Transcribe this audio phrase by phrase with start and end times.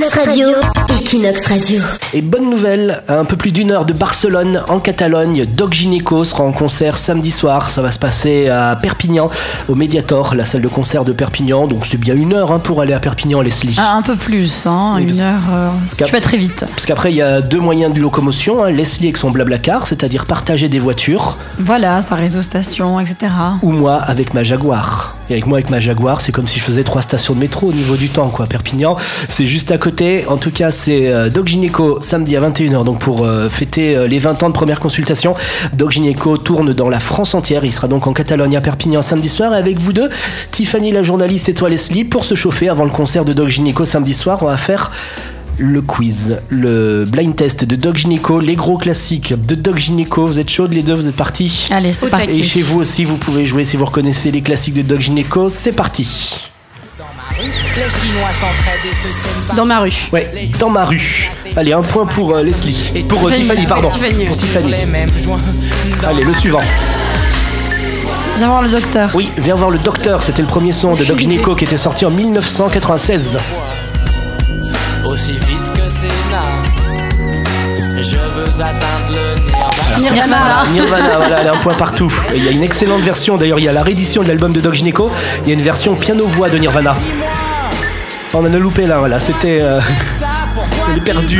[0.00, 0.48] Equinox Radio,
[0.98, 1.82] Equinox Radio.
[2.14, 6.24] Et bonne nouvelle, à un peu plus d'une heure de Barcelone, en Catalogne, Doc Gineco
[6.24, 7.68] sera en concert samedi soir.
[7.70, 9.28] Ça va se passer à Perpignan,
[9.68, 11.66] au Mediator, la salle de concert de Perpignan.
[11.66, 13.76] Donc c'est bien une heure hein, pour aller à Perpignan, Leslie.
[13.78, 15.42] Ah, un peu plus, hein, Oui, une heure.
[15.52, 15.68] euh,
[15.98, 16.60] tu vas très vite.
[16.60, 18.64] Parce qu'après, il y a deux moyens de locomotion.
[18.64, 18.70] hein.
[18.70, 23.32] Leslie avec son blablacar, c'est-à-dire partager des voitures, Voilà, sa réseau station, etc.
[23.60, 25.14] ou moi avec ma Jaguar.
[25.30, 27.68] Et avec moi avec ma Jaguar, c'est comme si je faisais trois stations de métro
[27.68, 28.48] au niveau du temps, quoi.
[28.48, 28.96] Perpignan,
[29.28, 30.26] c'est juste à côté.
[30.26, 32.84] En tout cas, c'est euh, Doc Gineco samedi à 21h.
[32.84, 35.36] Donc pour euh, fêter euh, les 20 ans de première consultation,
[35.72, 37.64] Doc Gineco tourne dans la France entière.
[37.64, 39.54] Il sera donc en Catalogne à Perpignan samedi soir.
[39.54, 40.10] Et avec vous deux,
[40.50, 43.84] Tiffany la journaliste et toi Leslie, pour se chauffer avant le concert de Doc Gineco
[43.84, 44.90] samedi soir, on va faire
[45.60, 50.26] le quiz, le blind test de Doc Gineco, les gros classiques de Doc Gineco.
[50.26, 52.40] Vous êtes chaudes les deux, vous êtes partis Allez, c'est parti.
[52.40, 55.48] et chez vous aussi, vous pouvez jouer si vous reconnaissez les classiques de Doc Gineco.
[55.50, 56.50] C'est parti.
[59.54, 59.92] Dans ma rue.
[60.12, 60.28] Ouais,
[60.58, 61.30] dans ma rue.
[61.56, 63.04] Allez, un point pour euh, Leslie.
[63.08, 63.66] Pour euh, Tiffany.
[63.66, 63.88] Pardon.
[63.88, 64.24] Tiffany.
[64.24, 64.74] Pour Tiffany.
[66.06, 66.60] Allez, le suivant.
[68.38, 69.10] Viens voir le docteur.
[69.14, 70.22] Oui, viens voir le docteur.
[70.22, 73.38] C'était le premier son de Doc Gineco qui était sorti en 1996.
[75.20, 76.40] Aussi vite que Sénat,
[78.00, 80.14] je veux atteindre le nirvana.
[80.14, 80.64] Nirvana.
[80.72, 82.10] Nirvana, voilà, allez, un point partout.
[82.32, 83.36] Et il y a une excellente version.
[83.36, 85.12] D'ailleurs, il y a la réédition de l'album de Doc Gineco.
[85.42, 86.94] Il y a une version piano-voix de Nirvana.
[88.32, 89.20] On en a loupé là, voilà.
[89.20, 89.58] C'était.
[89.60, 89.78] euh,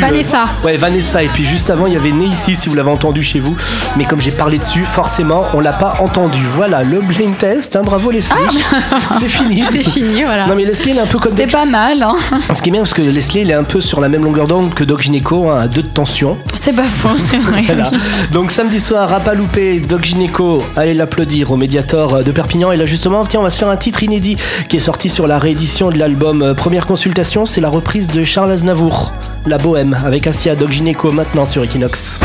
[0.01, 0.45] Vanessa.
[0.65, 1.23] Ouais, Vanessa.
[1.23, 3.57] Et puis juste avant, il y avait Né ici, si vous l'avez entendu chez vous.
[3.97, 6.41] Mais comme j'ai parlé dessus, forcément, on l'a pas entendu.
[6.55, 7.77] Voilà, le blind test.
[7.77, 8.35] hein, bravo Leslie.
[9.21, 9.63] c'est fini.
[9.71, 10.47] C'est fini, voilà.
[10.47, 12.15] Non mais Leslie, elle est un peu comme C'était Doc- pas mal, hein.
[12.55, 14.47] Ce qui est bien, parce que Leslie, elle est un peu sur la même longueur
[14.49, 16.37] d'onde que Doc Gineco, hein, à deux de tension.
[16.61, 17.63] C'est pas faux, c'est vrai.
[17.67, 17.85] Voilà.
[18.33, 22.73] Donc samedi soir, à pas louper, Doc Gineco, allez l'applaudir au Mediator de Perpignan.
[22.73, 24.37] Et là justement, tiens, on va se faire un titre inédit
[24.69, 27.47] qui est sorti sur la réédition de l'album euh, Première Consultation.
[27.47, 29.13] C'est la reprise de Charles Aznavour,
[29.47, 32.21] La Bohème, avec Assia Doc Gineco maintenant sur Equinox.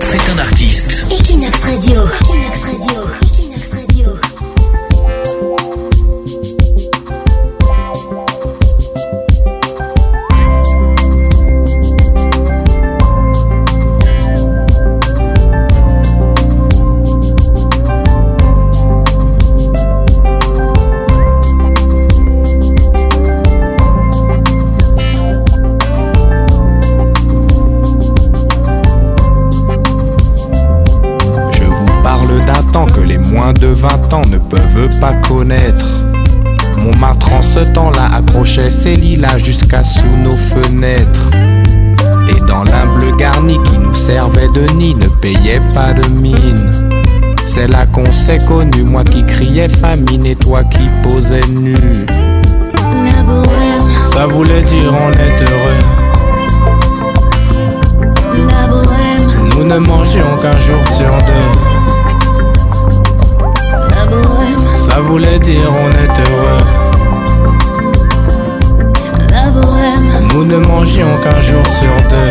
[0.00, 1.04] C'est un artiste.
[1.10, 2.02] Equinox Radio.
[2.02, 2.31] Equinox Radio.
[33.72, 35.86] 20 ans ne peuvent pas connaître.
[36.76, 41.30] Montmartre en ce temps-là accrochait ses lilas jusqu'à sous nos fenêtres.
[42.28, 46.72] Et dans l'humble garni qui nous servait de nid ne payait pas de mine.
[47.46, 51.74] C'est là qu'on s'est connu, moi qui criais famine et toi qui posais nu.
[51.74, 53.90] La bohème.
[54.12, 55.82] Ça voulait dire on est heureux.
[58.48, 59.56] La bohème.
[59.56, 61.81] Nous ne mangions qu'un jour sur deux.
[64.92, 66.58] Ça voulait dire on est heureux.
[69.30, 70.28] La bohème.
[70.34, 72.30] Nous ne mangions qu'un jour sur deux.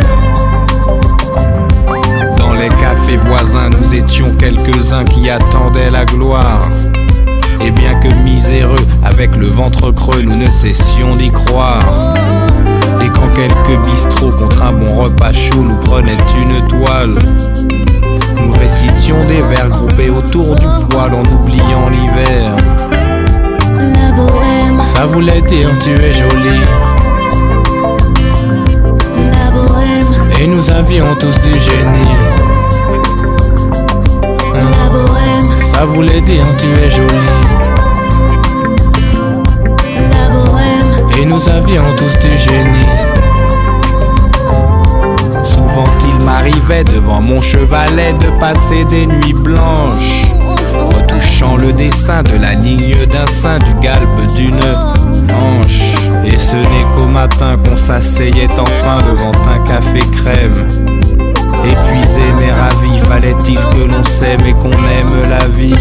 [2.38, 6.70] Dans les cafés voisins, nous étions quelques-uns qui attendaient la gloire.
[7.66, 12.14] Et bien que miséreux, avec le ventre creux, nous ne cessions d'y croire.
[13.02, 17.18] Et quand quelques bistrots contre un bon repas chaud nous prenaient une toile,
[18.42, 22.56] nous récitions des vers groupés autour du poêle en oubliant l'hiver.
[23.78, 24.82] La bohème.
[24.84, 26.62] Ça voulait dire tu es jolie.
[29.32, 30.14] La bohème.
[30.40, 32.16] Et nous avions tous du génie.
[34.54, 35.50] La bohème.
[35.74, 37.38] Ça voulait dire tu es jolie.
[40.12, 41.20] La bohème.
[41.20, 43.21] Et nous avions tous du génie.
[45.72, 50.26] Souvent il m'arrivait devant mon chevalet de passer des nuits blanches,
[50.76, 54.60] retouchant le dessin de la ligne d'un sein du galbe d'une
[55.30, 55.96] hanche.
[56.26, 60.68] Et ce n'est qu'au matin qu'on s'asseyait enfin devant un café crème.
[61.64, 65.76] Épuisé mais ravi, fallait-il que l'on s'aime et qu'on aime la vie?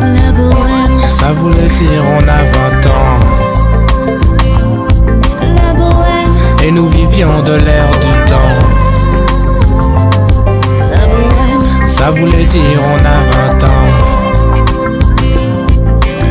[0.00, 1.06] La bohème.
[1.06, 2.42] Ça voulait dire on a
[2.72, 3.20] 20 ans.
[5.42, 6.36] La bohème.
[6.64, 8.09] Et nous vivions de l'air du
[12.00, 13.18] Ça voulait dire on a
[13.58, 13.90] 20 ans.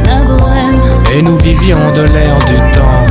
[0.03, 0.81] La bohème.
[1.13, 3.05] Et nous vivions de l'air du temps.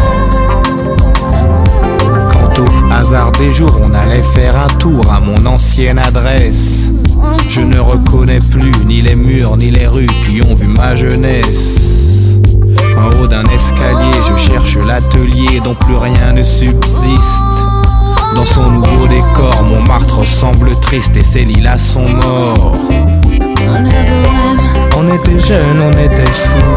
[2.29, 6.91] Quant au hasard des jours, on allait faire un tour à mon ancienne adresse.
[7.49, 12.41] Je ne reconnais plus ni les murs ni les rues qui ont vu ma jeunesse.
[12.97, 17.58] En haut d'un escalier, je cherche l'atelier dont plus rien ne subsiste.
[18.35, 22.73] Dans son nouveau décor, Montmartre semble triste et ses lilas sont morts.
[24.97, 26.77] On était jeunes, on était fous.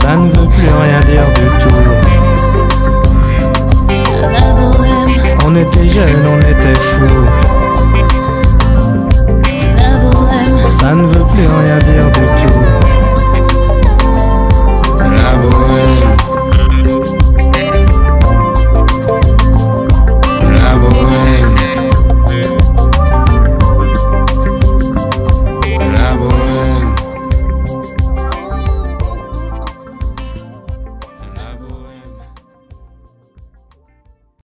[0.00, 1.74] Ça ne veut plus rien dire du tout.
[5.44, 7.47] On était jeunes, on était fous.